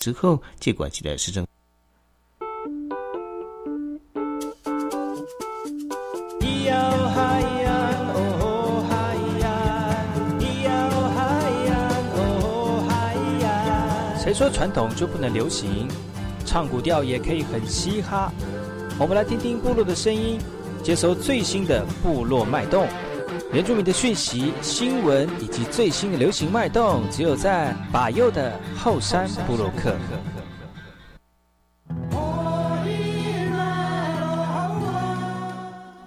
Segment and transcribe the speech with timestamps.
[0.00, 1.46] 之后，接管起的市政。
[14.18, 15.88] 谁说传统就不能流行？
[16.46, 18.32] 唱古调也可以很嘻哈。
[18.98, 20.38] 我们来听听部落的声音，
[20.82, 22.86] 接收最新的部落脉动。
[23.52, 29.92] 原住民的讯息、新闻以及最新的流行脉动，只有在把右的后山部落克。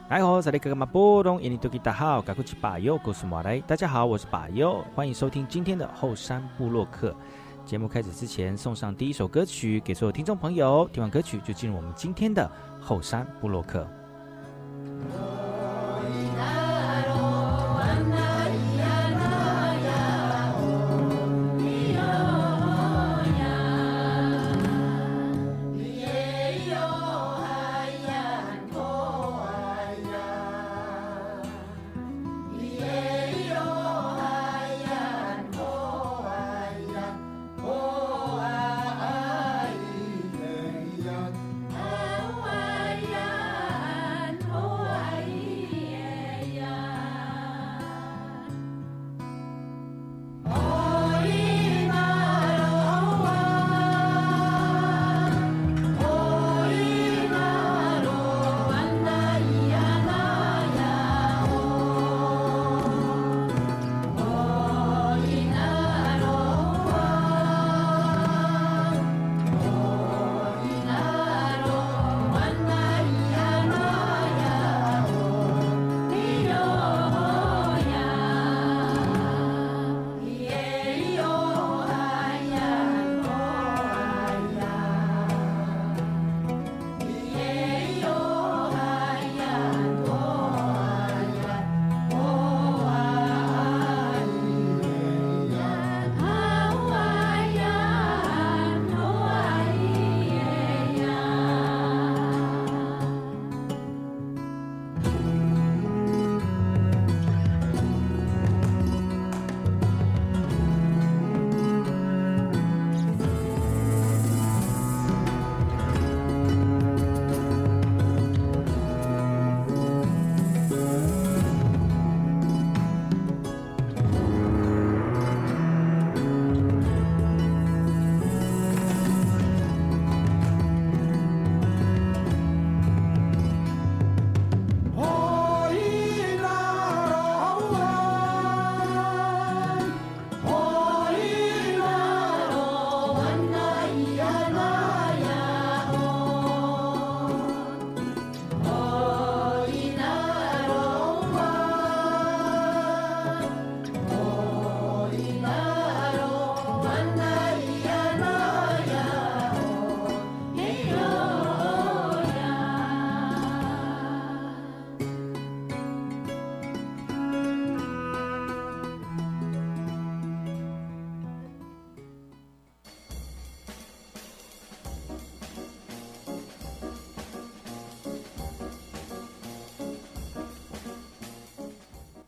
[0.08, 3.60] 大家好，这里是马波东，印尼多吉大号，赶快去把右，告诉马来。
[3.68, 7.14] 大家好，我是把右，欢迎收听今天的后山部落克。
[7.66, 10.90] 节目开始之前，送上第一首歌曲给所有听众朋友。
[10.94, 12.50] 听完歌曲，就进入我们今天的
[12.80, 13.86] 后山部落克。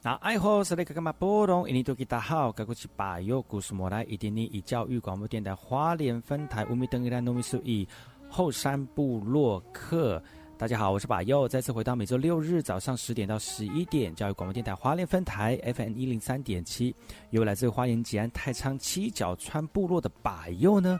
[0.06, 1.68] 那爱好是那个干嘛波动？
[1.68, 7.88] 印尼多吉大好，该过去把右故事莫来，一点点以教育广播电台花莲分台乌米登伊拉诺米苏伊
[8.30, 10.22] 后山部落客。
[10.60, 16.96] 大家好，我是把右，再次回到每周六日早上十点到十一点，教育广播电台花莲分台 FM 一零三点七，
[17.32, 21.00] 由来自花莲吉安太仓七角川部落的把右呢。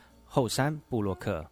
[0.33, 1.45] 后山布洛克。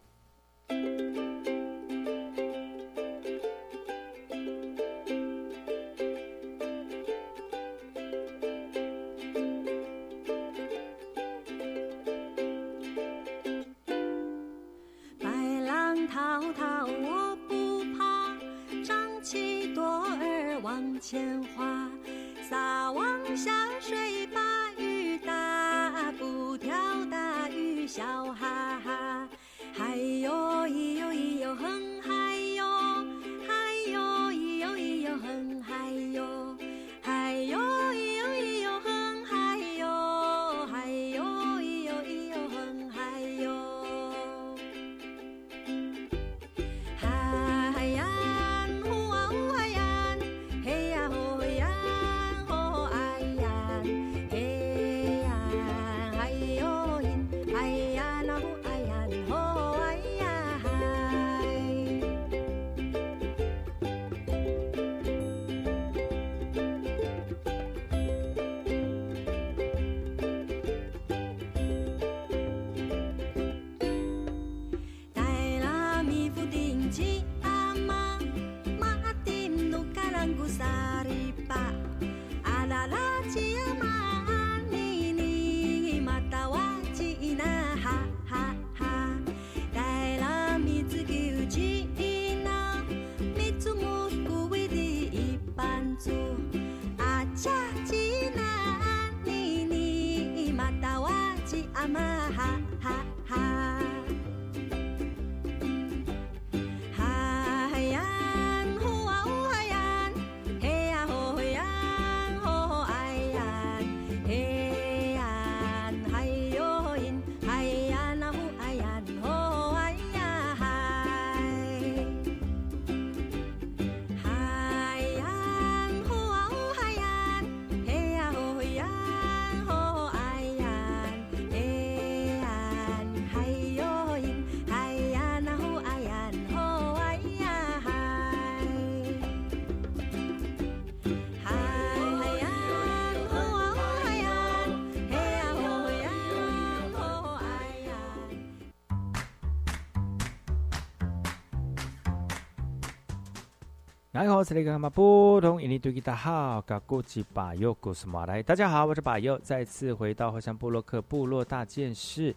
[154.12, 158.42] 然后是那个嘛不同印尼对吉大好，嘎古吉巴尤古斯马来。
[158.42, 162.34] 大家好，我是巴尤，再次回到后山部落克部落大件事，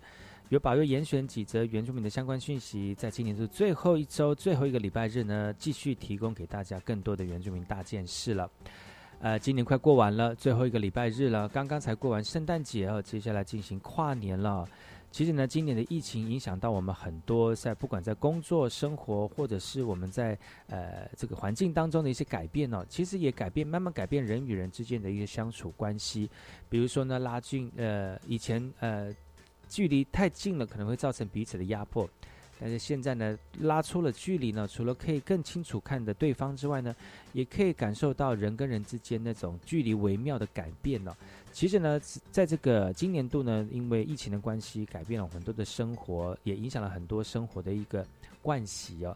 [0.50, 8.48] 由巴尤严选几则原住民的相关讯息，在今年的最后一周最后一个礼拜日呢，继续提供给大家更多的原住民大件事了。
[9.20, 14.64] 呃，今年快过完了，最后一个礼拜日了，刚刚才过完圣诞节哦，接下来进行跨年了。
[15.14, 20.36] 其实呢，今年的疫情影响到我们很多，在不管在工作、生活，或者是我们在
[20.70, 26.28] 呃这个环境当中的一些改变哦，其实也改变，慢慢改变人与人之间的一个相处关系。
[26.68, 29.14] 比如说呢，拉近呃以前呃
[29.70, 32.10] 距离太近了，可能会造成彼此的压迫。
[32.66, 36.96] 但是现在呢，拉出了距离呢，除了可以更清楚看的对方之外呢，
[37.34, 41.14] 也可以感受到人跟人之间那种距离微妙的改变呢、
[41.52, 42.00] 其实呢，
[42.32, 48.08] 在这个今年度呢，因为疫情的关系，改变了很多的生活，也影响了很多生活的一个
[48.42, 49.14] 惯习哦。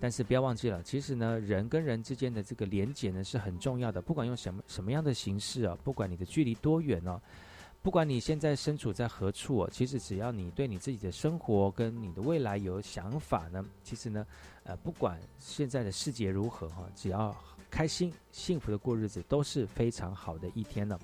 [0.00, 7.20] 但是不要忘记了，其实呢，人跟人之间的这个连结呢是很重要的，不管用什么什么样的形式啊，不管你的距离多远哦，
[7.88, 14.26] 不管你现在身处在何处，其实只要你对你自己的生活跟你的未来有想法呢，其实呢，
[14.64, 17.34] 呃，不管现在的世界如何哈，只要
[17.70, 21.00] 开心幸福的过日子，都是非常好的一天了。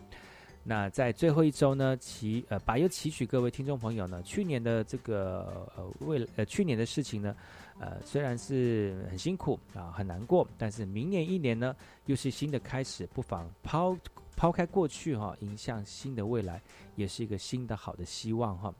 [0.62, 7.34] 那在最后一周呢，期呃，把又期许各位听众朋友呢，去年的这个呃为呃去年的事情呢，
[7.80, 13.96] 呃虽然是很辛苦啊很难过，但是明年一年呢又是新的开始，不妨抛
[14.36, 16.60] 抛开过去哈、迎向新的未来，
[16.96, 18.74] 也是一个新的好的希望哈、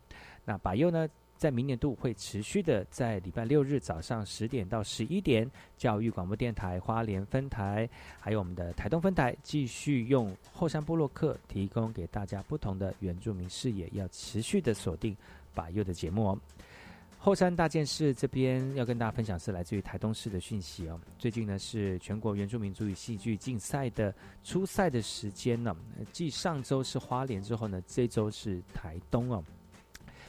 [0.44, 7.88] 那把佑呢，在明年度会持续的在礼拜六日早上十点到十一点，教育广播电台花莲分台，
[8.20, 15.16] 还有我们的台东分台，继续用后山部落客提供给大家不同的原住民视野，要持续的锁定
[15.54, 16.38] 把佑的节目哦。
[17.24, 21.00] 后山大件事这边要跟大家分享是来自于台东市的讯息哦。
[21.18, 25.74] 最近呢是全国原住民族语戏剧竞赛的初赛的时间呢，
[26.12, 29.42] 继上周是花莲之后呢，这周是台东哦。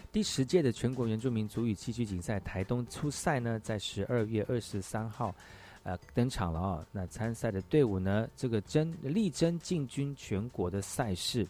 [0.09, 5.35] 第十届的全国原住民族语戏剧竞赛台东初赛呢，在十二月二十三号，
[5.83, 11.45] 呃登场了啊、那参赛的队伍呢，这个争力争进军全国的赛事。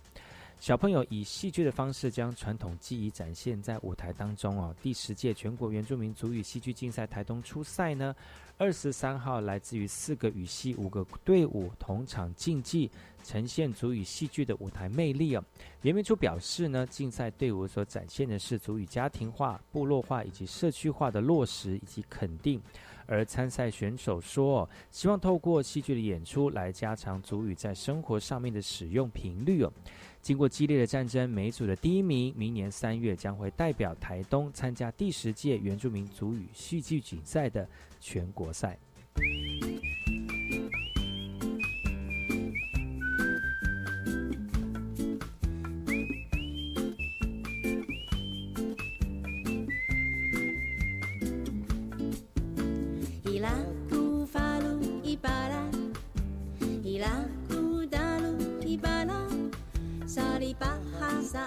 [0.59, 4.75] 小朋友以戏剧的方式将传统技艺展现在舞台当中哦。
[4.81, 8.15] 第十届全国原住民族语戏剧竞赛台东初赛呢，
[8.57, 12.89] 二十三号来自于四个语系五个队伍同场竞技，
[13.23, 15.43] 呈现族语戏剧的舞台魅力哦。
[15.83, 22.59] 联名处表示呢，竞赛队伍所展现的是族语家庭化、部落化以及社区化的落实以及肯定。
[23.07, 29.71] 而参赛选手说、希望透过戏剧的演出来加强族语在生活上面的使用频率哦。
[30.21, 37.67] 经过激烈的战争，每组的第一名明年三月将会代表台东参加第十届原住民族语戏剧竞赛的
[37.99, 38.77] 全国赛。
[60.15, 60.65] 萨里巴
[60.97, 61.45] 哈萨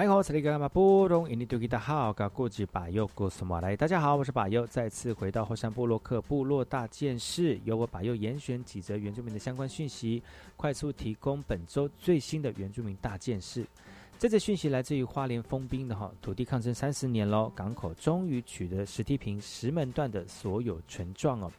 [0.00, 1.28] 来好，这里干嘛不懂？
[1.28, 3.76] 印尼多吉达好，噶过去把右过什么来？
[3.76, 10.22] 大家好，我是把右，再次回到后山部落克部落大件事，由我把右严选几则原住民的相关讯息，
[10.56, 13.66] 快速提供本周最新的原住民大件事。
[14.18, 21.52] 这则讯息来自于花莲封兵的哈，土地抗争三十年喽，港口终于取得石梯坪石门段的所有权状哦。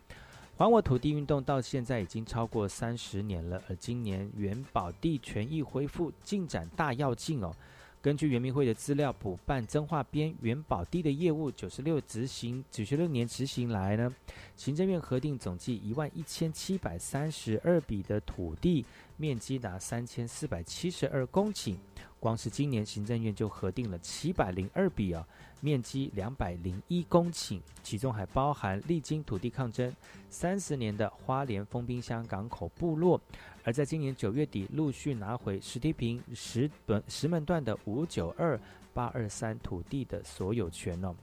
[0.57, 7.53] 还我土地运动到现在已经超过三十年了，而今年原保地权益恢复进展大要进哦。
[8.01, 14.11] 根据园民会的资料，补办增化边元宝地的业务，九十六执行九十六年执行来呢，
[14.55, 18.83] 行政院核定总计一万一千七百三十二笔的土地，
[19.17, 21.77] 面积达三千四百七十二公顷。
[22.19, 25.27] 光是今年行政院就核定了七百零二笔啊，
[25.61, 29.95] 面积两百零一公顷，其中还包含历经土地抗争
[30.29, 33.21] 三十年的花莲丰滨乡港口部落。
[33.63, 38.59] 而在今年九月底，陆续拿回石梯坪石段石门段的五九二
[38.93, 41.15] 八二三土地的所有权哦。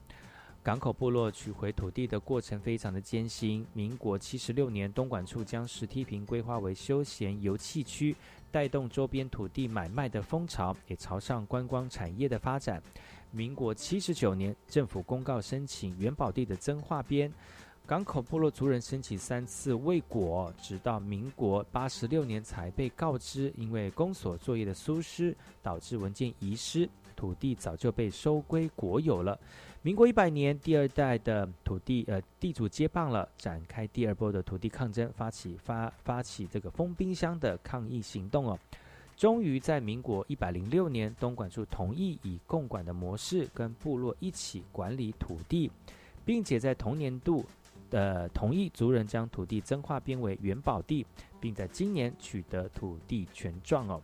[0.61, 3.65] 港口部落取回土地的过程非常的艰辛。
[3.73, 8.15] 民国七十六年，东莞处将石梯坪规划为休闲游憩区，
[8.51, 12.83] 带动周边土地买卖的风潮，也朝向观光产业的发展。
[13.31, 17.31] 民国七十九年，政府公告申请元宝地的增划编。
[17.85, 29.39] 港口部落族人申请三次未果，直到民国八十六年才被告知，因为公所作业的疏失，导致文件遗失，土地早就被收归国有了。
[29.81, 38.59] 民国一百年，第二代的土地呃地主接棒了，展开第二波的土地抗争，发起发发起这个封冰箱的抗议行动哦。
[39.19, 45.69] 终于在民国一百零六年，东莞处同意以共管的模式跟部落一起管理土地，
[46.23, 47.45] 并且在同年度。
[47.89, 51.03] 的同意族人将土地增划编为元宝地，
[51.39, 53.99] 并在今年取得土地权状哦。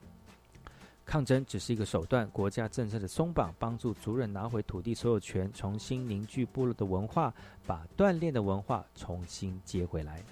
[1.05, 7.31] 抗争只是一个手段，国家政策的松绑，帮助族人拿回土地所有权，重新凝聚部落的文化，
[7.67, 10.23] 把锻炼的文化重新接回来。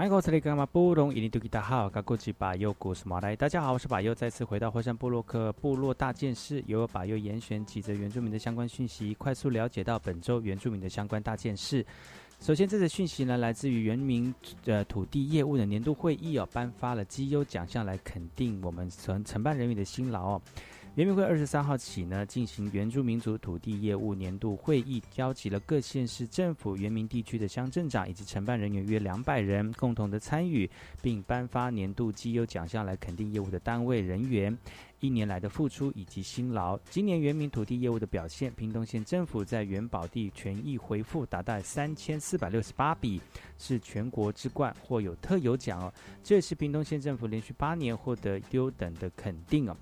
[0.00, 0.10] 大家
[3.60, 11.84] 好，我是巴优，再次回到火山部落克部落大件事，由我巴优严选几则原住民的相关讯息，快速了解到本周原住民的相关大件事。
[12.40, 20.42] 首先，这则讯息呢，来自于原民呃土地业务的年度会议哦，颁发了绩优奖项来肯定我们承承办人员的辛劳哦。
[20.96, 30.68] 原民会二十三号起呢，进行原住民族土地业务年度会议，邀集了各县市政府、原民地区的乡镇长以及承办人员约两百人，共同的参与，
[31.00, 34.54] 并颁发年度绩优奖项来肯定业务的单位人员
[34.98, 36.76] 一年来的付出以及辛劳。
[36.90, 43.22] 今年原民土地业务的表现，屏东县政府在原保地权益回复达到三千四百六十八笔，
[43.58, 45.92] 是全国之冠，或有特有奖哦。
[46.24, 49.76] 这是屏东县政府连续八年获得优等的肯定哦。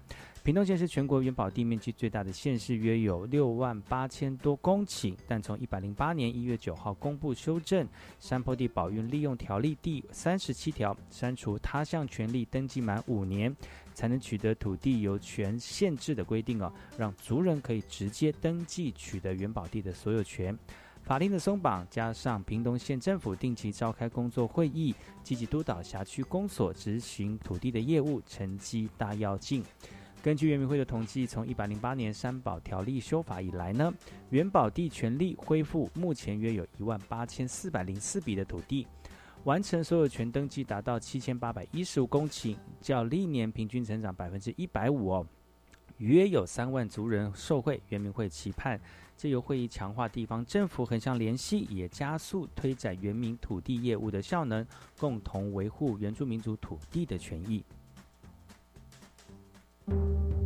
[0.48, 5.14] 屏东县是全国原保地面积最大的县市，约有六万八千多公顷。
[5.26, 7.84] 但从一百零八年一月九号公布修正
[8.18, 13.54] 《山坡地保育利用条例》第三十七条，删除他项权利登记满五年
[13.92, 20.58] 才能取得土地由权限制的规定哦，让族人可以直接登记取得原保地的所有权。
[21.02, 29.62] 法令的松绑，加上屏东县政府定期召开工作会议，积极督导辖区公所执行土地的业务，成绩大跃进。
[30.20, 33.92] 根据原民会的统计，从一百零八年三保条例修法以来呢，
[34.30, 38.86] 原保地权利恢复目前约有一万八千四百零四笔的土地，
[39.44, 45.26] 完成所有权登记达到七千八百一十五公顷，较历年平均成长百分之一百五哦，
[45.98, 47.80] 约有三万族人受惠。
[47.88, 48.78] 原民会期盼
[49.16, 54.66] 借由会议强化地方政府横向联系，也加速推展原民土地业务的效能，
[54.98, 57.64] 共同维护原住民族土地的权益。
[59.88, 60.37] you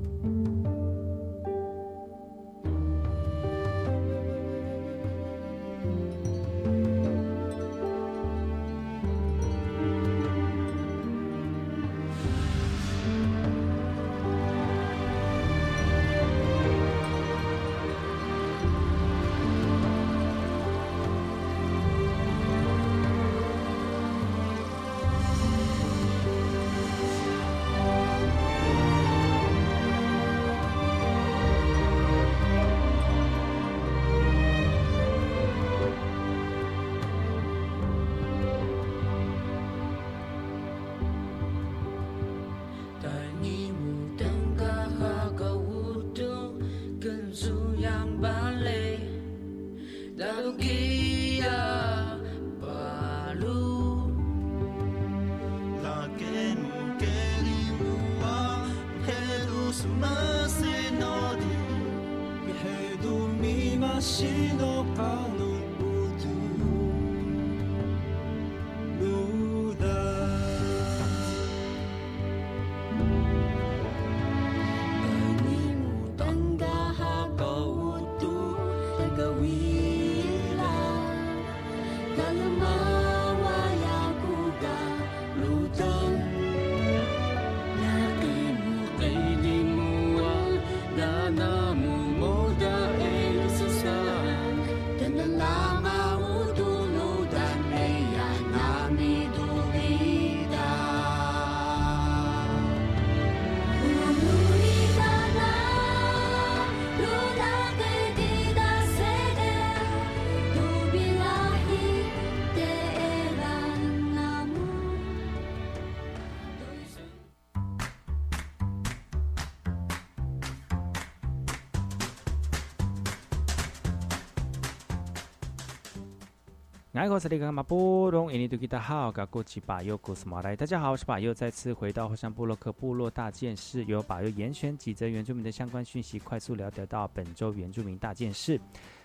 [127.03, 138.61] 爱国斯里格马布隆印尼多吉的好，噶过去巴尤古斯马来，大家好，我是巴尤，再次回到火山部落克部落大件事，由巴尤严选几则原住民的相关讯息，快速了解到本周原住民大件事。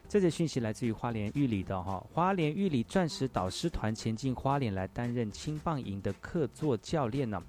[0.07, 7.41] 这则讯息来自于花莲玉里的哈，花莲玉里钻石导师团前进花莲来担任青棒营的客座教练呢。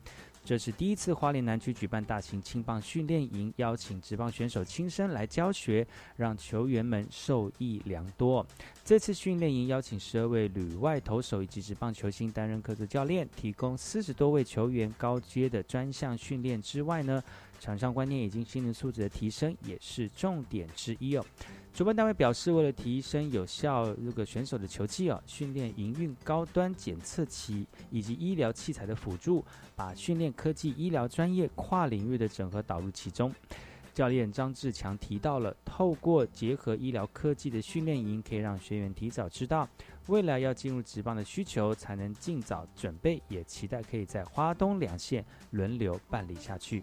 [0.48, 8.46] 这是第一次花莲南区举办大型青棒训练营，邀请职棒选手亲身来教学，让球员们受益良多。
[8.82, 17.22] 这次训练营邀请十二位旅外投手以及职棒球星担任客座教练，提供四十多位球员高阶的专项训练之外呢，
[17.58, 21.24] 场上观念以及心灵素质的提升也是重点之一哦。
[21.74, 29.44] 主办单位表示，为了提升有效这个选手的球技哦，训练营运高端检测器以及医疗器材的辅助，
[29.76, 33.32] 把训练科技、医疗专业跨领域的整合导入其中。
[33.94, 39.68] 教练张志强提到了，透过结合医疗科技的训练营，可以让学员提早知道
[40.06, 46.82] 未来要进入职棒的需求，才能尽早准备，也期待可以在花东两线轮流办理下去。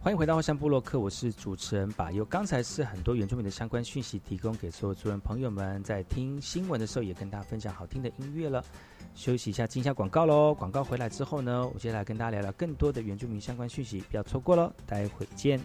[0.00, 2.24] 欢迎回到后山部落客，我是主持人把佑。
[2.24, 8.64] 刚才是很多原住民的相关讯息提供给所有族人朋友们，在听新闻的时候也跟大家分享好听的音乐了。
[9.16, 10.54] 休息一下，进一下广告喽。
[10.54, 14.72] 广告回来之后呢，我接下来跟大家聊聊更多的原住民相关讯息，不要错过喽。
[14.86, 15.60] 待会见。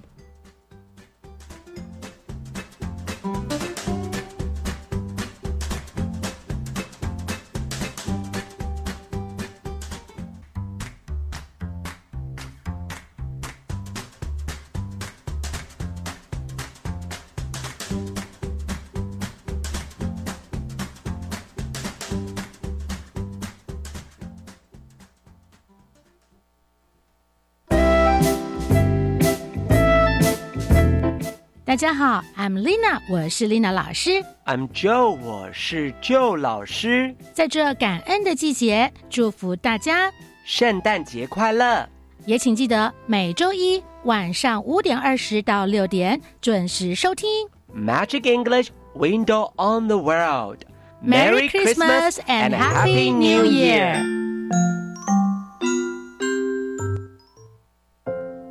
[31.84, 34.12] 家好，I'm Lina，我是 Lina 老师。
[34.46, 37.14] I'm Joe，我是 Joe 老师。
[37.34, 40.10] 在这感恩的季节，祝福大家，
[40.46, 41.86] 圣诞节快乐！
[42.26, 47.28] 也请记得每周一晚上五点二十到六点准时收听。
[47.76, 50.60] Magic English Window on the World。
[51.06, 54.02] Merry Christmas and Happy New Year！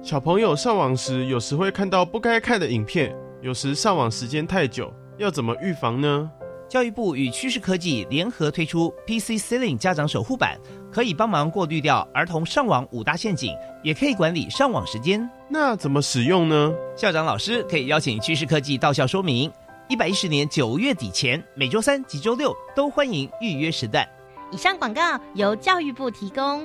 [0.02, 6.30] 小朋友上网时，有时会看到不该看的影片，有时上网时间太久，要怎么预防呢？
[6.68, 10.56] 教育部与趋势科技联合推出 PC Ceiling 家长守护版，
[10.92, 13.52] 可以帮忙过滤掉儿童上网五大陷阱，
[13.82, 15.28] 也可以管理上网时间。
[15.48, 16.72] 那怎么使用呢？
[16.96, 19.50] 校长老师可以邀请趋势科技到校说明。
[19.88, 24.08] 一百一十年九月底前，每周三及周六都欢迎预约时段。
[24.52, 26.64] 以上广告由教育部提供。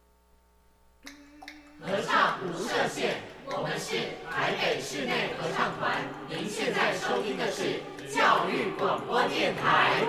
[1.81, 3.15] 合唱无设限，
[3.47, 3.97] 我们是
[4.29, 5.97] 台北室内合唱团。
[6.29, 10.05] 您现在收听的是教育广播电台。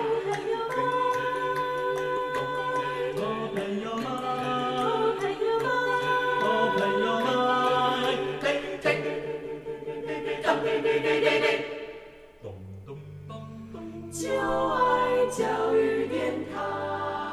[14.11, 17.32] 就爱教育电台。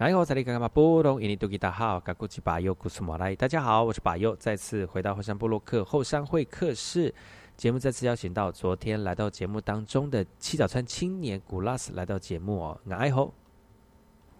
[0.00, 3.36] 然后，在里干嘛波隆印尼多吉大号，嘎古吉巴佑古苏马来。
[3.36, 7.14] 大家好，我是巴佑，再次回到后山部落克后山会客室。
[7.54, 13.34] 节目再次邀请到昨天来到节目当中的七角川青年古拉斯来到节目哦，爱吼。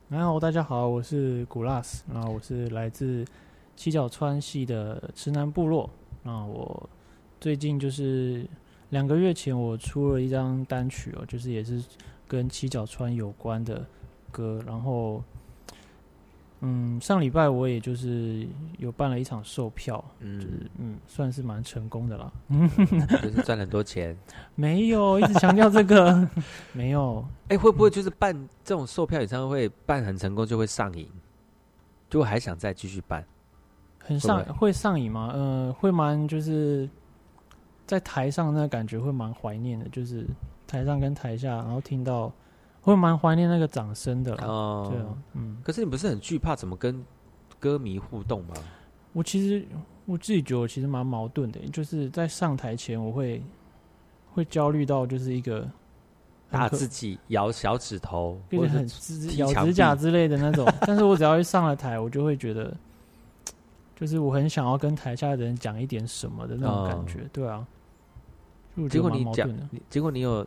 [0.08, 3.22] 然后大家好，我是古拉斯，然后我是来自
[3.76, 5.90] 七角川系的池南部落。
[6.22, 6.88] 那我
[7.38, 8.48] 最近就是
[8.88, 11.84] 两个月前我出了一张单曲哦，就是也是
[12.26, 13.84] 跟七角川有关的
[14.30, 14.58] 歌。
[14.66, 15.22] 然后，
[16.62, 18.46] 嗯，上礼拜我也就是
[18.78, 22.30] 有办了一场售票，就是嗯，算是蛮成功的啦。
[23.22, 24.16] 就是赚很多钱。
[24.54, 26.28] 没有，一直强调这个，
[26.72, 27.24] 没有。
[27.48, 31.08] 哎、会不会就是办这种售票演唱会办很成功就会上瘾，
[32.10, 33.24] 就还想再继续办？
[33.98, 35.30] 很上会上瘾吗？
[35.34, 36.88] 呃，会蛮就是
[37.86, 40.26] 在台上那感觉会蛮怀念的，就是
[40.66, 42.30] 台上跟台下，然后听到
[42.80, 44.44] 会蛮怀念那个掌声的啦。
[44.46, 47.04] 哦，对啊，嗯，可是你不是很惧怕怎么跟
[47.58, 48.54] 歌迷互动吗？
[49.12, 49.66] 我其实
[50.06, 53.42] 我自己觉得我其实蛮矛盾的，就是在上台前我会
[54.32, 55.68] 会焦虑到就是一个
[56.50, 58.88] 打自己咬小指头，或者很
[59.36, 60.66] 咬指甲之类的那种。
[60.86, 62.74] 但是我只要一上了台，我就会觉得，
[63.96, 67.66] 就是我很想要跟台下的人讲一点什么的那种感觉，对啊。
[68.88, 69.48] 结果你讲
[69.88, 70.46] 结果你有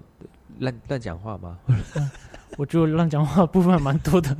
[0.59, 1.59] 乱乱讲话吗？
[2.57, 4.35] 我觉得乱讲话的部分蛮多的。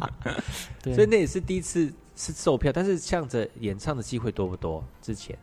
[0.82, 4.82] 对，所以那也是第一次是售票，但是向着演唱的机会多不多？
[5.02, 5.38] 之前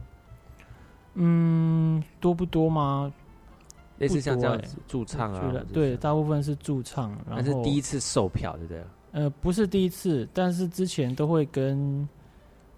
[1.13, 3.11] 嗯，多不多吗？
[3.99, 8.83] 类似像这样驻唱啊对，大部分是驻唱，然那是第一次售票，对不对？
[9.11, 12.07] 呃，不是第一次，但是之前都会跟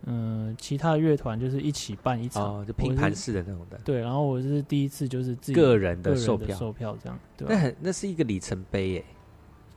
[0.06, 3.78] 嗯、呃其他乐团就是一起办一场，哦，就拼盘式的那种的。
[3.86, 6.58] 对，然后我是第一次就是自己个人的售票。
[6.58, 7.54] 售票这样，对吧？
[7.54, 9.06] 那很那是一个里程碑耶，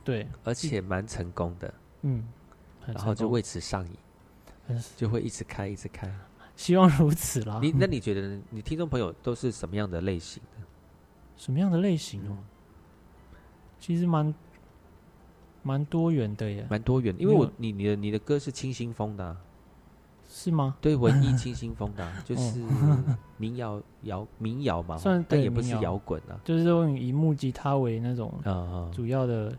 [0.03, 2.27] 对，而且蛮成功的，嗯，
[2.85, 6.13] 然后就为此上瘾，就会一直开一直开。
[6.55, 7.59] 希望如此啦。
[7.61, 10.65] 你那你觉得你听众朋友都是什么样的类型的？
[11.35, 12.37] 什么样的类型哦？
[13.79, 14.33] 其实蛮
[15.61, 17.15] 蛮多元的耶，蛮多元。
[17.15, 19.37] 的，因为我你你的你的歌是清新风的啊、
[20.27, 20.75] 是吗？
[20.81, 26.39] 对， 文艺清新风的啊、 就是哦 民谣摇民谣嘛，算对但也不是摇滚啊。
[26.43, 28.33] 就是用以木吉他为那种
[28.91, 29.55] 主要的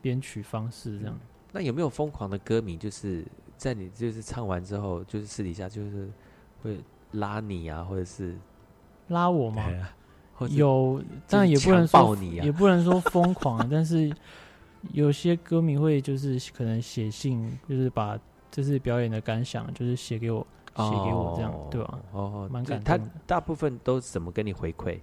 [0.00, 1.18] 编曲方式这样。
[1.52, 3.24] 那有没有疯狂的歌迷，就是
[3.56, 6.08] 在你就是唱完之后，就是私底下就是
[6.62, 6.78] 会
[7.12, 8.36] 拉你啊，或者是
[9.08, 9.64] 拉我吗？
[10.50, 14.10] 有，但也不能说也不能说疯狂，但是
[14.92, 18.18] 有些歌迷会就是可能写信，就是把
[18.50, 21.98] 这次表演的感想，就是写给我，写给我这样，哦对吧？
[22.12, 23.10] 哦，蛮感动的。
[23.26, 24.98] 大部分都怎么跟你回馈？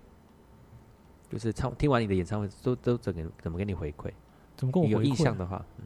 [1.29, 4.11] 就是唱听完你的演唱会，都都怎么怎么跟你回馈？
[4.55, 5.85] 怎么跟我有印象的话，嗯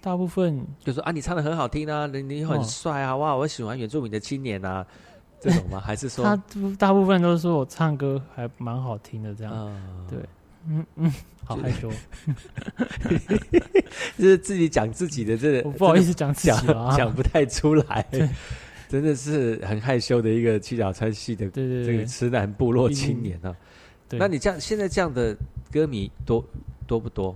[0.00, 4.84] 大部分就说啊，你唱的很好听啊，你你很哦帅啊，哇，我喜欢原住民的青年啊，
[5.40, 5.78] 这种吗？
[5.78, 6.36] 还是说他
[6.76, 9.52] 大部分都说我唱歌还蛮好听的，这样。
[9.54, 10.18] 嗯对，
[10.68, 11.12] 嗯嗯，
[11.44, 11.90] 好害羞，
[14.18, 18.06] 就是自己讲自己的这个，我不好意思讲讲讲不太出来，
[18.88, 23.54] 真的是很害羞的一个七角川系的这个痴男部落青年啊。
[24.08, 24.18] 对。
[24.18, 25.36] 那你这样现在这样的
[25.70, 26.44] 歌迷多
[26.86, 27.34] 多不多？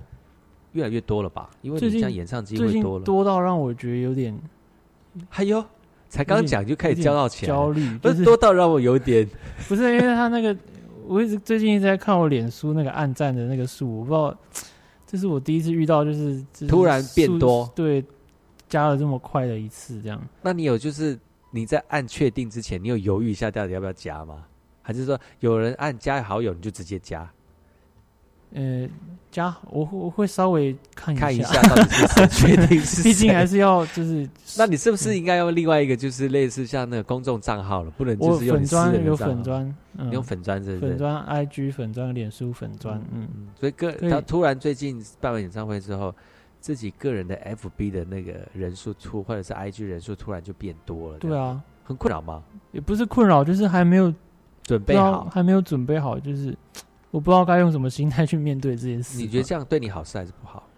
[0.73, 1.49] 越来越多了吧？
[1.63, 3.05] 因为你这样演唱机会多了。
[3.05, 4.39] 多到让我觉得有点
[5.31, 5.65] 哎呦，
[6.11, 9.27] 才刚讲就开始交到钱，焦虑，不是多到让我有点
[9.67, 10.55] 不是因为他那个，
[11.07, 14.37] 我一直最近一直在看我脸书那个暗赞的那个数，我不知道，
[15.07, 18.05] 这是我第一次遇到，就是、就是突然变多对，
[18.69, 20.21] 加了这么快的一次，这样。
[20.43, 21.19] 那你有就是
[21.51, 24.45] 你在按确定之前，你有犹豫一下到底要不要加吗？
[24.83, 27.29] 还是说有人按加好友你就直接加？
[28.55, 28.89] 呃，
[29.31, 31.25] 加我会我会稍微看一下。
[31.27, 40.09] 看一下下到底是谁确定是 毕竟还是要就是，那你是不是应该用另外一个，就是类似像那个公众账号了，不能就是用粉砖有粉砖，嗯。
[40.09, 40.79] 你用粉砖是？
[40.79, 46.15] 粉砖 IG 粉砖脸书粉砖，嗯嗯，所以个他突然最近办完演唱会之后，
[46.61, 52.43] 自己个人的 FB 的那个人数突或者是 IG 人数突然就变多了，对啊，很困扰吗？
[52.73, 54.13] 也不是困扰，就是还没有
[54.63, 56.57] 准备好，还没有准备好，就是
[57.17, 59.17] 我不知道该用什么心态去面对这件事。
[59.17, 60.69] 你觉得这样对你好事还是不好？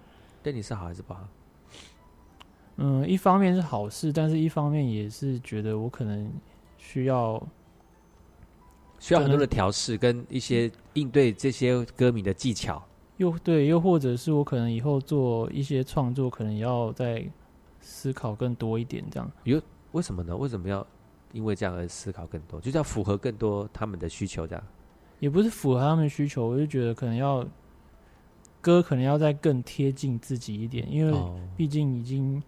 [0.40, 1.26] 对你是好还是不好？
[2.76, 6.32] 嗯，一方面是好事，但是一方面也是觉得我可能
[6.76, 7.44] 需要
[9.00, 12.80] 需要很多的调试跟一些应对这些歌迷的技巧。
[13.16, 17.28] 又对，又或者是我可能以后做一些创作，可能要再
[17.80, 19.28] 思考更多一点，这样。
[19.42, 20.36] 有为什么呢？
[20.36, 20.86] 为什么要
[21.32, 22.60] 因为这样而思考更多？
[22.60, 24.64] 就是要符合更多他们的需求，这样。
[25.20, 27.46] 也不是符合他们的需求，我就觉得可能要
[28.60, 32.42] 歌可能要再更贴近自己一点，因为哦毕竟已经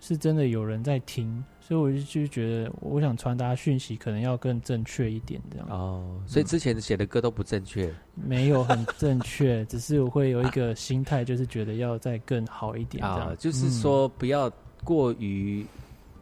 [0.00, 5.68] 是真的有人在听，所以我就就觉得我想传达讯息可能要更正确一点，这样。
[5.68, 7.92] 哦，所以之前写的歌都不正确。
[8.14, 13.28] 没有很正确，只是我会有一个心态，就是觉得要再更好一点，这样。
[13.28, 14.50] 啊，就是嗯说不要
[14.84, 15.66] 过于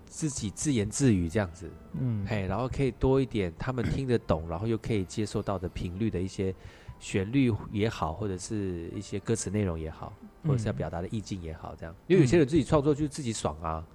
[0.09, 6.55] 自己自言自语这样子，嗯嘿，然后可以多一点他们听得懂，然后又可以接受到的频率的一些
[6.99, 10.13] 旋律也好，或者是一些歌词内容也好，
[10.45, 11.95] 或者是要嗯表达的意境也好，这样。
[12.07, 13.87] 因为有些人自己创作就是自己爽啊，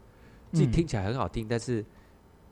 [0.51, 1.83] 自己嗯听起来很好听，但是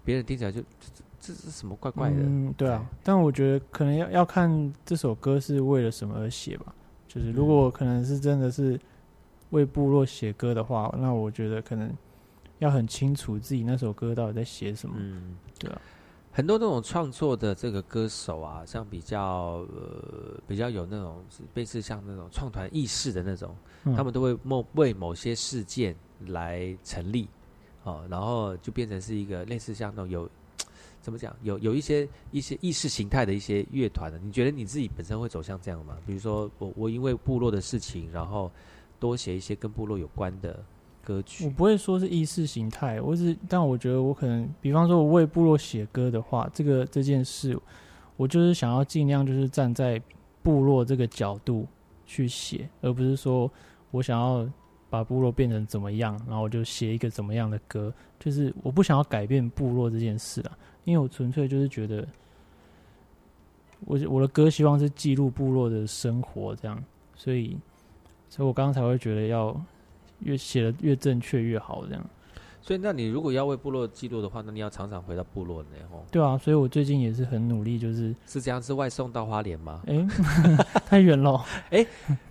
[0.03, 2.17] 别人听起来就这这这是什么怪怪的？
[2.17, 2.85] 嗯，对啊。
[3.03, 6.73] 但我觉得可能要要看这首歌是为了什么而写吧。
[7.07, 8.79] 就是如果可能是真的是
[9.49, 11.93] 为部落写歌的话，那我觉得可能
[12.61, 14.95] 要很清楚自己那首歌到底在写什么。
[14.97, 15.81] 嗯，对啊。
[16.31, 21.21] 很多那种创作的这个歌手啊，像比较呃比较有那种
[21.55, 25.93] 类似像那种创团意识的那种，嗯他们都会某为某些事件
[26.27, 27.27] 来成立，
[27.83, 30.29] 哦，然后就变成是一个类似像那种有
[31.01, 34.17] 怎么讲，有有一些一些意识形态的一些乐团的。
[34.17, 35.97] 你觉得你自己本身会走向这样吗？
[36.05, 38.49] 比如说我我因为部落的事情，然后
[38.99, 40.63] 多写一些跟部落有关的
[41.03, 41.49] 歌曲我。
[41.49, 47.57] 不会说是意识形态，我只但我觉得我可能，比方说我为部落写歌的话，这个这件事，
[48.17, 50.01] 我就是想要尽量就是站在
[50.43, 51.67] 部落这个角度
[52.05, 53.51] 去写，而不是说
[53.91, 54.47] 我想要
[54.89, 62.07] 把部落变成怎么样，然后我就写一个怎么样的歌，就是我不想要改变部落这件事啊，因为我纯粹就是觉得，
[63.85, 66.83] 我我的歌希望是记录部落的生活，这样，
[67.15, 67.57] 所以，
[68.27, 69.55] 所以我刚才会觉得要
[70.21, 72.03] 越写的越正确越好，这样。
[72.61, 76.05] 所以，那你如果要为部落记录的话，那你要常常回到部落呢，吼。
[76.11, 79.81] 对啊，所以我最近也是很努力，就是是这样，是外送到花莲吗？
[79.87, 80.07] 哎，
[80.85, 81.43] 太远了。
[81.71, 81.83] 哎，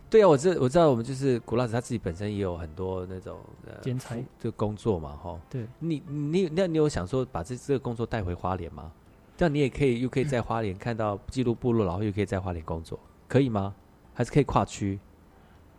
[0.08, 5.36] 对啊，我知我知道，我们就是古老师他自己本身也有很多那种呃剪裁这个工作嘛，哈。
[5.50, 8.92] 对，你你那你有想说把这这个工作带回花莲吗？
[9.36, 13.74] 这样你也可以又可以在花莲看到记录部落，然后又可以在花莲工作，可以吗？
[14.14, 15.00] 还是可以跨区？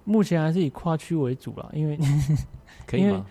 [0.03, 1.97] 目前还是以跨区为主啦，因为
[2.87, 3.25] 可以吗？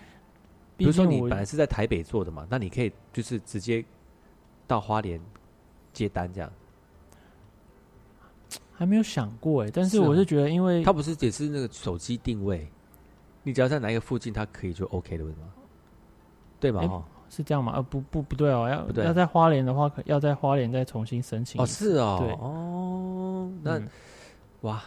[0.77, 3.85] 比如说你本来是在台北做的嘛，那你可以就是直接
[4.67, 5.21] 到花莲
[5.93, 6.51] 接单这样。
[8.73, 12.67] 还没有想过哎，但是我是觉得，因为它不是也是那个手机定位，
[13.43, 15.47] 你只要在哪一个附近，它可以就 OK 的，为什么？
[16.59, 16.81] 对吗？
[16.81, 17.73] 诶哈、是这样吗？
[17.77, 18.67] 呃，不不不对哦，
[18.97, 23.89] 要要在花莲的话，可要在花莲再重新申请哦，是哦，对哦，那、嗯
[24.63, 24.83] 哇，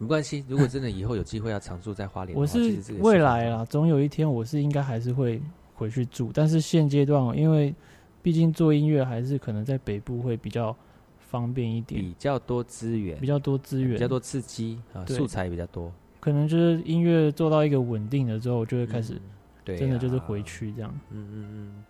[0.00, 2.58] 没关系， 如果真的以后有机会要常住在花莲，我是
[3.00, 5.40] 未来啦，总有一天我是应该还是会
[5.74, 7.74] 回去住，但是现阶段哦，因为
[8.22, 10.74] 毕竟做音乐还是可能在北部会比较
[11.18, 19.20] 方便一点，比较多资源，比较多资源，比较多刺激啊，素材也比较多，可能就是音乐做到一个稳定了之后，就会开始嗯
[19.62, 20.42] 对、真的就是回。
[20.42, 20.92] 去这样。
[21.10, 21.84] 嗯嗯嗯。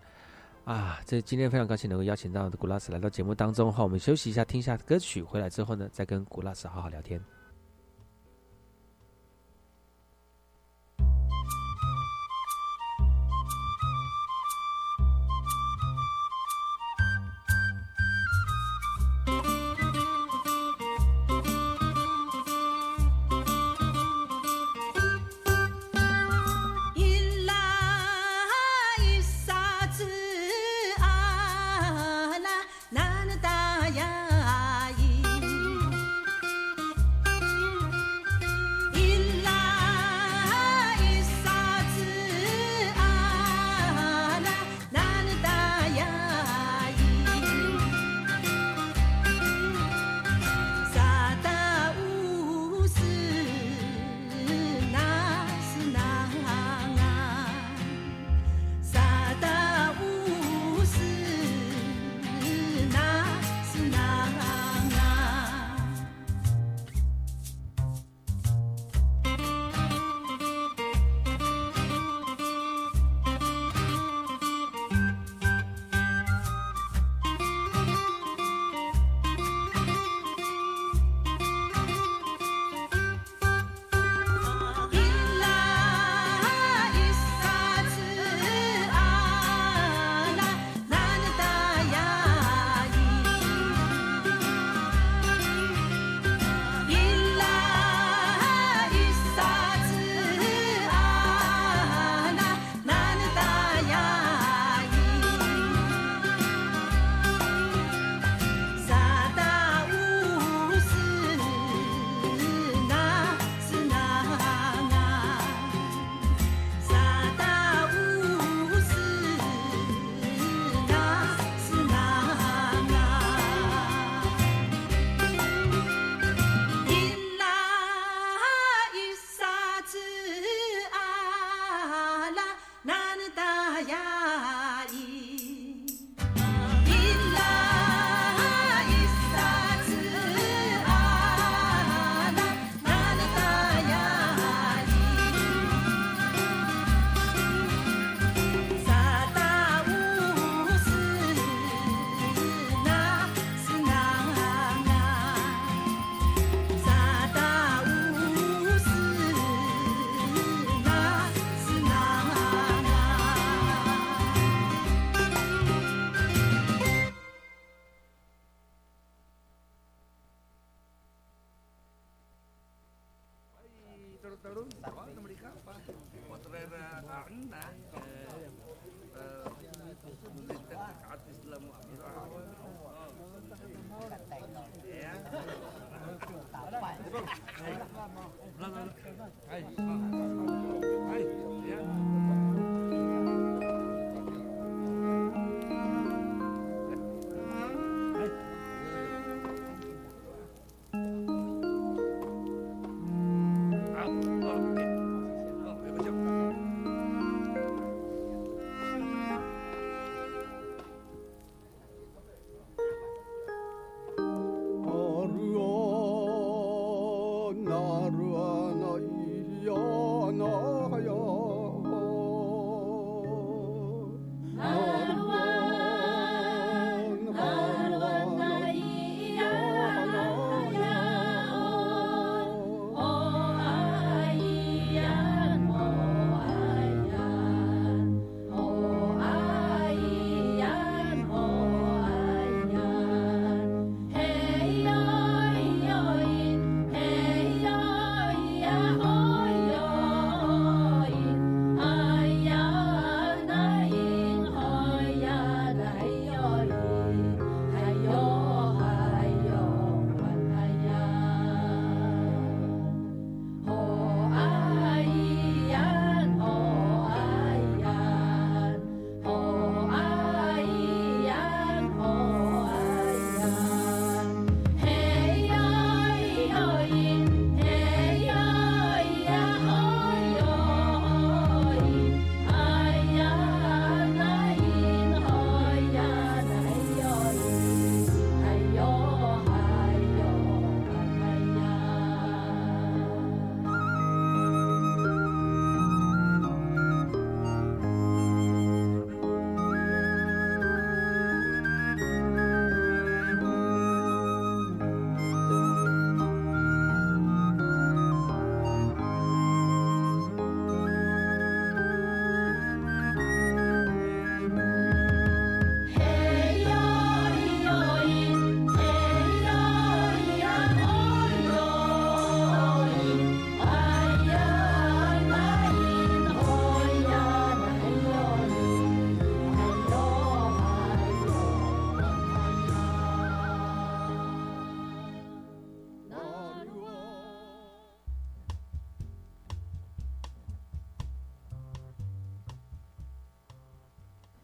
[0.65, 7.19] 啊，这今天非常高兴能够邀请到古拉斯来到节目当中哈，我们休息一下，听一下歌曲，回来之后呢，再跟古拉斯好好聊天。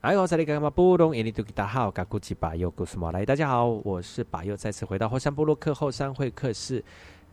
[0.08, 1.14] 哎呦，这里干嘛不懂？
[1.14, 6.82] 印尼多吉达好，嘎古吉巴尤古斯马来，大家好，我是巴尤，再次回到后山部落客后山会客室，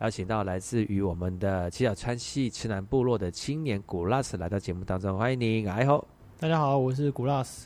[0.01, 6.05] 邀请到来自于我们的七角川系池南部落的青年古拉斯来到节目当中，欢迎您，哎吼。
[6.37, 7.65] 大家好，我是古拉斯。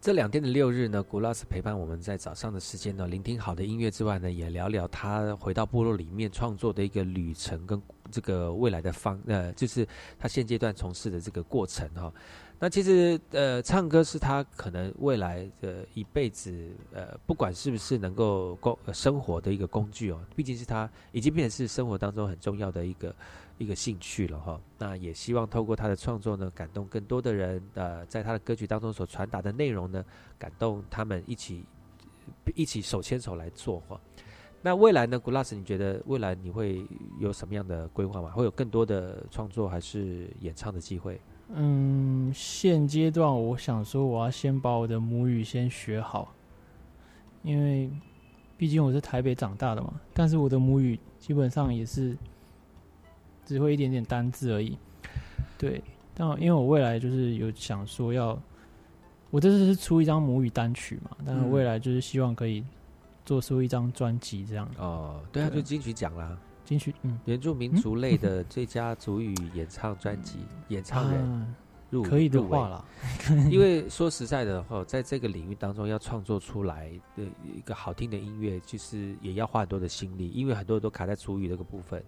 [0.00, 7.80] 这两天的六日呢，古拉斯陪伴我们在早上的时间呢，聆听好的音乐之外呢，也聊聊他回到部落里面创作的一个旅程跟
[8.10, 9.86] 这个未来的方呃，就是
[10.18, 12.12] 他现阶段从事的这个过程哈。
[12.58, 23.14] 那其实呃，唱歌是他可能未来的一辈子呃，不管是不是能够工生活的一个工具哦，毕竟是他已经变成是生活当中很重要的一个。
[23.56, 27.62] 一个兴趣了哈，那也希望透过他的创作呢，感动更多的人。
[27.74, 30.04] 呃，在他的歌曲当中所传达的内容呢，
[30.36, 31.64] 感动他们一起
[32.56, 34.00] 一起手牵手来做哈。
[34.60, 36.84] 那未来呢，古拉斯，你觉得未来你会
[37.20, 38.32] 有什么样的规划吗？
[38.32, 41.20] 会有更多的创作还是演唱的机会？
[41.52, 46.32] 嗯，现阶段我想说，我要先把我的母语先学好，
[47.42, 47.90] 因为
[48.56, 50.00] 毕竟我是台北长大的嘛。
[50.12, 52.16] 但是我的母语基本上也是。
[53.46, 54.74] 只会一点点单字而已，
[55.58, 55.84] 对。
[56.14, 58.40] 但因为我未来就是有想说要，
[59.30, 62.64] 我这次是出一张母语单曲嘛，但是未来就是希望可以
[63.22, 64.66] 做出一张专辑这样。
[64.78, 66.34] 哦，对啊，就金曲奖啦，
[66.64, 70.38] 金曲，嗯，原住民族类的最佳主语演唱专辑
[70.68, 71.54] 演唱人
[71.90, 72.84] 入可以的话了。
[73.50, 82.02] 因为说实在的话，在这个领域当中要创作出来的一个好听的音乐，其实也要花很多的心力，因为很多人都卡在主语这个部分。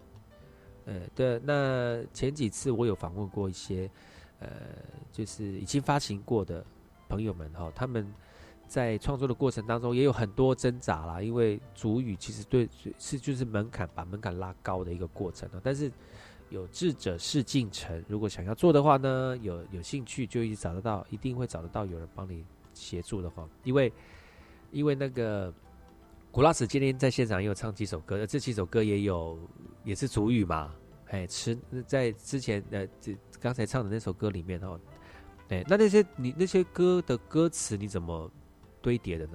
[0.86, 3.90] 呃，对，那前几次我有访问过一些，
[4.38, 4.48] 呃，
[5.12, 6.64] 就是已经发行过的
[7.08, 8.06] 朋友们哈，他们
[8.66, 15.60] 在创作的过程当中也有很多挣扎啦，因为主语其实对是就是门槛把门槛拉高的一个过程啊。
[15.62, 15.90] 但是
[16.50, 22.44] 有志者事竟成，如果想要做的话呢，有有兴趣就一直找得到，一定会找得到有人帮你
[22.74, 23.92] 协助的话，因为
[24.70, 25.52] 因为那个。
[26.32, 29.38] 古拉斯今天在现场也有唱几首歌，这几首歌也有
[29.84, 30.70] 也是主语嘛？
[31.06, 34.78] 哎，吃在之前呃，这刚才唱的那首歌里面哦，
[35.48, 38.30] 哎，那那些你那些歌的歌词你怎么
[38.86, 39.32] 堆叠的呢？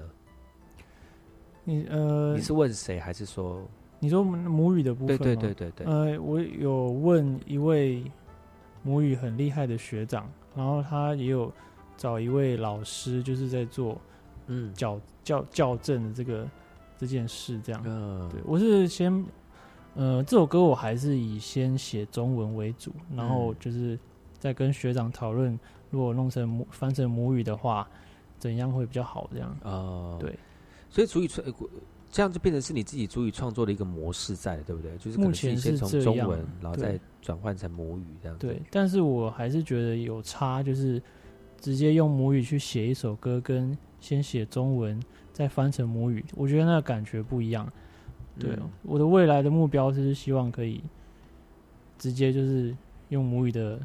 [1.65, 3.61] 你呃，你是问谁还是说？
[3.99, 5.85] 你说母语的部分对对对对对。
[5.85, 8.09] 呃，我有问一位
[8.81, 11.51] 母语很厉害的学长，然后他也有
[11.97, 13.99] 找一位老师，就是在做
[14.47, 16.47] 嗯校校校正的这个。
[17.01, 19.25] 这件事这样，嗯对我是先，
[19.95, 23.97] 呃，这首歌我还是以先写中文为主，然后就是
[24.37, 27.89] 在跟学长讨论，如果弄成母翻成母语的话，
[28.41, 29.29] 怎样会比较好？
[29.31, 30.37] 这样啊，对，
[30.89, 31.45] 所以主语创
[32.09, 34.97] 这样就变成是你自己主语创作的一个模式在，对不对？
[34.97, 38.37] 就是目前是从中文，然后再转换成母语这样。
[38.37, 41.01] 对，但是我还是觉得有差，就是
[41.61, 44.99] 直接用母语去写一首歌，跟先写中文。
[45.33, 47.65] 再翻成母语，我觉得那个感觉不一样。
[48.37, 48.51] 对，
[48.83, 50.83] 我的未来的目标是希望可以
[51.97, 52.75] 直接就是
[53.07, 53.79] 用母语的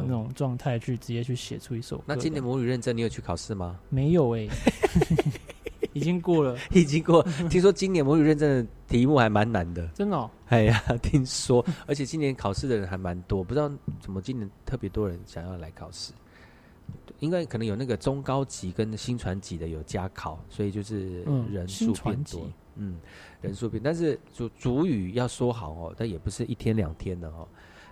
[0.00, 2.04] 那种状态去直接去写出一首歌。
[2.06, 3.78] 那今年母语认证你有去考试吗？
[3.88, 4.48] 没有哎，
[5.92, 7.22] 已经过了，已经过。
[7.50, 10.30] 听说今年母语认证的题目还蛮难的，真的？
[10.46, 13.70] 哎呀， 听说，而且今年考试的人还蛮多，不知道
[14.00, 16.12] 怎么今年特别多人想要来考试。
[17.20, 22.98] 应该可能有那个中高级跟新传级的有加考，所以就是人数变多，嗯，
[23.40, 27.46] 人数变，但是主主语要说好哦，但也不是一天两天的哦，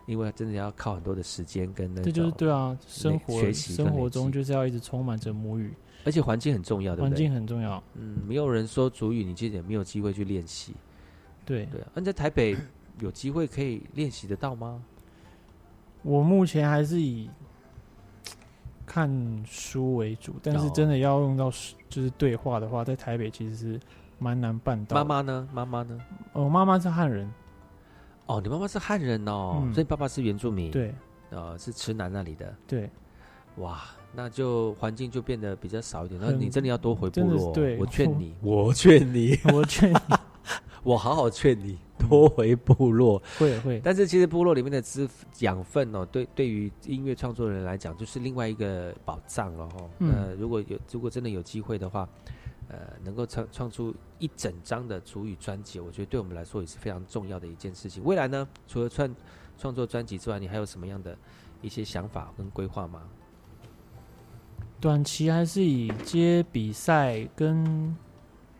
[0.07, 5.73] 因为真的要靠很多的时间跟那这就是对啊，生活学习生活中就是要一直充满着母语，
[6.05, 10.75] 而且环境很重要的，环境很重要，嗯，没有人说主语，你其实也没有机会去练习，
[11.45, 12.57] 对对，那在台北
[13.01, 14.83] 有机会可以练习得到吗？
[16.03, 17.29] 我目前还是以。
[18.93, 19.09] 看
[19.47, 21.49] 书为主，但是真的要用到
[21.89, 23.81] 就是对话的话，在台北其实是
[24.19, 24.97] 蛮难办到。
[24.97, 25.49] 妈妈呢？
[25.53, 25.97] 妈妈呢？
[26.33, 27.33] 哦，妈妈是汉人。
[28.31, 30.70] 哦，你妈妈是汉人哦，所以爸爸是原住民。
[30.70, 30.95] 对，
[31.31, 32.55] 呃，是池南那里的。
[32.66, 32.89] 对，
[33.57, 33.83] 哇，
[34.14, 36.20] 那就环境就变得比较少一点。
[36.22, 37.53] 那你真的要多回部落。
[37.53, 39.97] 对，我劝你，我劝你， 我劝你，
[40.85, 41.76] 我好好劝你。
[42.09, 45.07] 多回部落会会，但是其实部落里面的资
[45.41, 49.91] 养分哦，对对于音乐创作人来讲，就是另外一个宝藏了哈。
[49.99, 52.09] 呃，如果有如果真的有机会的话，
[52.71, 58.03] 呃，能够创创出一整张的主语专辑，我觉得对我们来说也是非常重要的一件事情。
[58.05, 59.14] 未来呢，除了创
[59.59, 61.16] 创作专辑之外，你还有什么样的
[61.61, 63.03] 一些想法跟规划吗？
[64.81, 67.97] 短期还是以接比赛跟。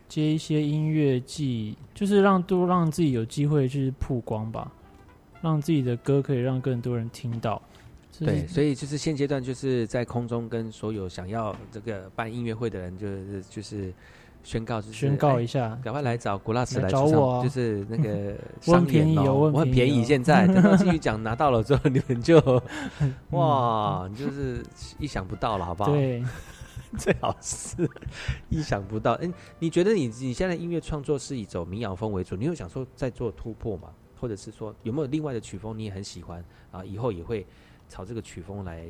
[0.09, 4.73] 接一些音乐季，就是让多让自己有机会去曝光吧，
[5.41, 7.63] 让自己的歌可以让更多人听到。
[8.27, 13.93] 对，所以就是现阶段就是在空中跟所有想要这个办音乐会的人，就是就是
[14.43, 18.35] 宣告，就是宣告哎一下，赶快来找古拉斯来找我啊就是那个
[18.67, 20.05] 我很商品哦便宜哦我很便宜。
[20.05, 22.39] 现在等到金曲奖拿到了之后， 你们就
[23.33, 24.63] 哇，你就是
[24.99, 26.23] 意想不到了，好不好？，对，
[26.99, 27.89] 最好是
[28.49, 29.13] 意想不到。
[29.13, 33.89] 哎，你觉得你你现在音乐创作是以走民谣风为主，你有想说再做突破吗？
[34.19, 36.85] 或者是说有没有另外的曲风你也很喜欢啊？
[36.85, 37.47] 以后也会
[37.91, 38.87] 朝这个曲风来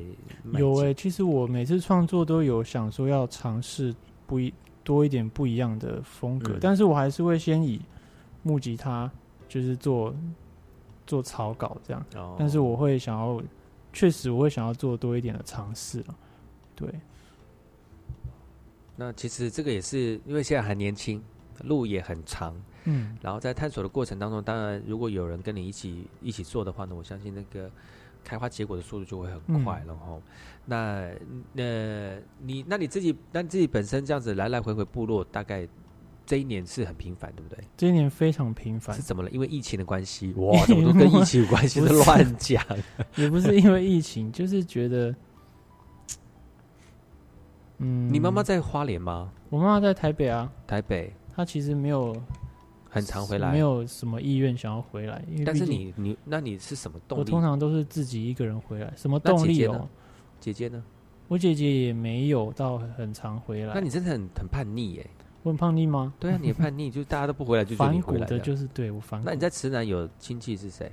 [0.53, 3.93] 有诶、其实我每次创作都有想说要尝试
[4.27, 6.59] 不一多一点不一样的风格，嗯。
[6.61, 7.81] 但是我还是会先以
[8.43, 9.11] 木吉他
[9.49, 10.15] 就是做
[11.05, 12.35] 做草稿这样，哦。
[12.39, 13.41] 但是我会想要，
[13.91, 16.15] 确实我会想要做多一点的尝试了，
[16.75, 16.89] 对，
[18.95, 21.21] 那其实这个也是因为现在还年轻，
[21.63, 27.69] 路也很长，嗯，然后在探索的过程当中，当然如果有人跟你一起一起做的话呢，我相信那个
[28.23, 30.19] 开花结果的速度就会很快了哈。
[30.65, 31.09] 那
[31.55, 35.67] 呃，你那你自己那你自己本身这样子来来回回部落，大概
[36.25, 37.63] 这一年是很频繁，对不对？
[37.75, 39.29] 这一年非常频繁是，怎么了？
[39.31, 42.63] 因为疫情的关系，哇， 怎么都跟疫情有关系，是乱讲。
[43.17, 45.15] 也不是因为疫情，就是觉得，
[47.79, 49.31] 嗯，你妈妈在花莲吗？
[49.49, 52.15] 我妈妈在台北啊，台北她其实没有
[52.91, 53.59] 很常回来，没。
[53.59, 57.21] 有什么意愿想要回来，因为但是你你那你是什么动力？
[57.21, 59.89] 我通常都是自己一个人回来，什么那动力哦姐姐呢？
[60.39, 60.83] 姐姐呢？
[61.29, 63.73] 我姐姐也没有到很常回来。
[63.73, 65.09] 那你真的很很叛逆耶！
[65.43, 66.13] 我很叛逆吗？
[66.19, 69.25] 对啊，你也叛逆，就大家都不回来，就反你回来骨的，就是对我反骨。
[69.25, 70.91] 那你在池南有亲戚是谁？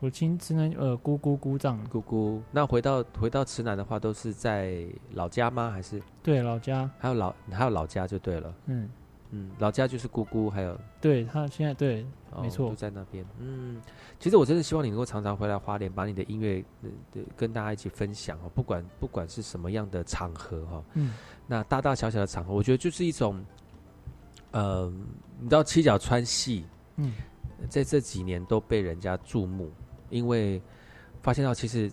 [0.00, 2.42] 我亲慈南呃姑姑姑丈，姑姑。
[2.50, 5.70] 那回到回到池南的话，都是在老家吗？
[5.70, 8.52] 还是对老家，还有老还有老家就对了。
[8.66, 8.90] 嗯，
[9.32, 12.68] 嗯，老家就是姑姑，还有对他现在对哦没错。
[12.68, 13.26] 都在那边。
[13.40, 13.82] 嗯，
[14.20, 16.64] 其实我真的希望你能够常常回来花莲，把你的音乐
[17.36, 21.14] 跟大家一起分享哦，不管不管是什么样的场合哈、哦，嗯。
[21.46, 23.44] 那大大小小的场合，我觉得就是一种，
[24.52, 24.92] 呃，
[25.40, 26.64] 你知道七角川戏
[26.96, 27.12] 嗯。
[27.68, 29.70] 在这几年都被人家注目，
[30.10, 30.60] 因为
[31.22, 31.88] 发现到其实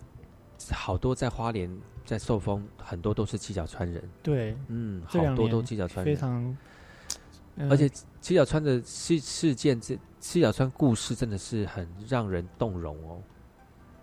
[0.72, 1.70] 好多在花莲
[2.04, 6.56] 在受风，很多都是七角川人，对，嗯，好多都七角川人，非常，呃
[7.68, 7.88] 而且
[8.20, 13.22] 七角川的事事件，这七角川故事真的是很让人动容哦。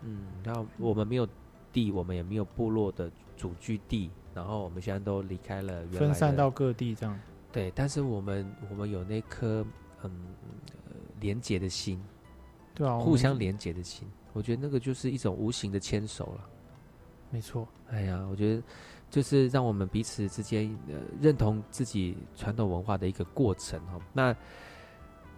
[0.03, 1.27] 嗯，然后我们没有
[1.71, 7.19] 地，我们也没有部落的主居地，然后我们现在都离开了原来分散到各地这样。
[7.51, 9.65] 对，但是我们我们有那颗
[10.03, 10.11] 嗯
[10.85, 11.99] 呃连结的心，
[12.75, 16.49] 对啊，互相连结的心，我觉得那个就是一种无形的牵手了。
[17.29, 18.63] 没错，哎呀，我觉得
[19.09, 23.99] 就是让我们彼此之间呃认同自己传统文化的一个过程哈。
[24.13, 24.35] 那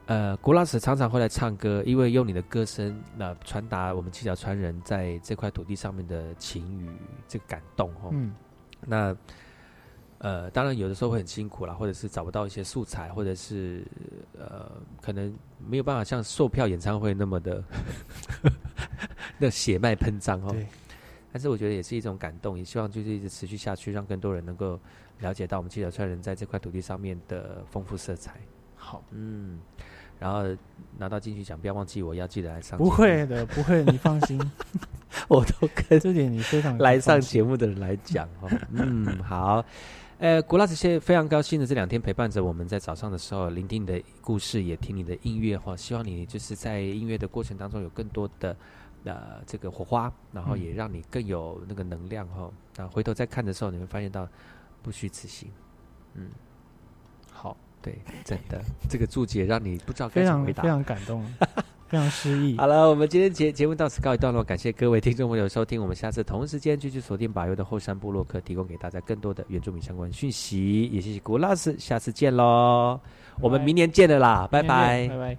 [0.06, 6.90] 呃，古老师常常会来唱歌，因为用你的歌声那、传达我们七角川人在这块土地上面的情与
[7.28, 8.10] 这个感动哈。
[8.12, 8.34] 嗯，
[8.88, 9.16] 那
[10.18, 13.86] 呃，当然有的时候会很辛苦啦，或者是找不到一些素材，或者是
[14.36, 17.64] 呃，可能没有办法像售票演唱会那么的
[19.38, 20.50] 那血脉喷张哦。
[20.52, 20.68] 对，
[21.32, 24.80] 但是我觉得也是一种感动，也希望就是一直持续下去，让更多人能够
[25.20, 28.40] 了解到我们七角川人在这块土地上面的丰富色彩。
[28.76, 29.60] 好，嗯，
[30.20, 30.44] 然后
[30.98, 32.78] 拿到金曲奖，不要忘记我要记得来上。
[32.78, 34.40] 不会，的，不会，你放心，
[35.28, 38.50] 我都跟这点你非常来上节目的人来讲哦。
[38.72, 39.64] 嗯，好。
[40.18, 45.78] 呃，古拉斯谢非常高兴的这两天陪伴着我们，在早上的时候聆听你的故事，也听你的音乐哈。
[45.78, 48.54] 希望你就是在音乐的过程当中有更多的
[49.16, 52.50] 呃这个火花，然后嗯也让你更有那个能量哈。
[52.76, 54.28] 那回头再看的时候，你会发现到
[54.82, 55.50] 不虚此行。
[56.16, 56.30] 嗯，
[57.32, 60.64] 好，对，真的这个注解让你不知道该非怎么回答。
[60.64, 61.26] 常非常感动，
[61.88, 62.58] 非常诗意。
[62.58, 73.00] 好了，我们今天节节目到此告一段落，感谢各位听众朋友收听，我们下次同一时间继续锁定把友的后山部落客，提供给大家更多的原住民相关讯息，也谢谢古老师，下次见喽，
[73.42, 75.36] 我们明年见了啦，拜拜拜拜。
[75.36, 75.38] 黑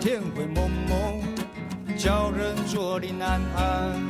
[0.00, 1.20] 天灰蒙蒙
[1.94, 4.08] 叫人坐立难安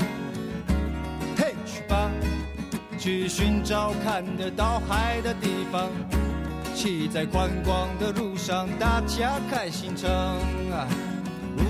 [1.37, 2.09] 嘿去吧
[2.97, 5.91] 去寻找看得到海的地方
[6.77, 10.87] 骑在宽广的路上大家开心唱啊。
[11.59, 11.63] 呜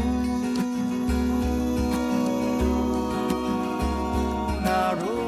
[4.62, 5.20] 那如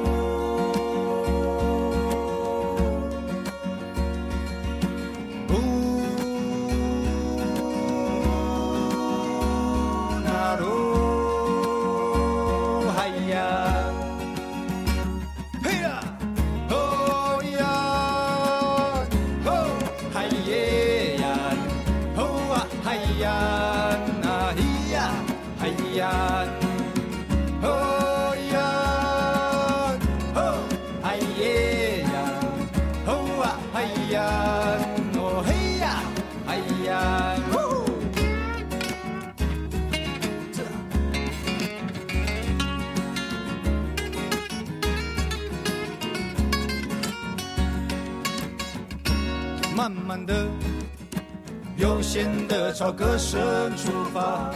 [52.82, 53.40] 朝歌声
[53.76, 54.50] 出发，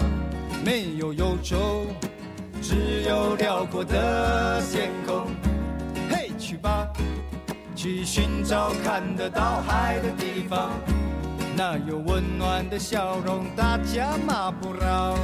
[0.64, 1.86] 没有忧愁，
[2.60, 5.28] 只有辽阔的天空。
[6.10, 6.88] 嘿，去吧，
[7.76, 10.72] 去寻找看得到海的地方，
[11.56, 15.16] 那有温暖的笑容，大家马不让。